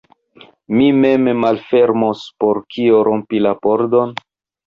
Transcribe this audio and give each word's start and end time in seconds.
Mi 0.77 0.85
mem 1.01 1.27
malfermos, 1.41 2.23
por 2.45 2.59
kio 2.77 3.03
rompi 3.09 3.45
la 3.49 3.55
pordon? 3.67 4.17